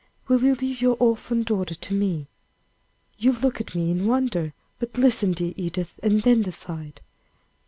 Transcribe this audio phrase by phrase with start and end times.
[0.27, 2.25] Will you leave your orphan daughter to me?
[3.19, 7.01] You look at me in wonder; but listen, dear Edith, and then decide.